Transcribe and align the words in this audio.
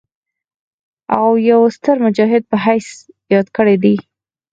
او 1.17 1.27
يو 1.49 1.59
ستر 1.75 1.95
مجاهد 2.05 2.43
پۀ 2.51 2.55
حييث 2.65 2.89
ياد 3.33 3.47
کړي 3.57 3.75
دي 3.83 3.95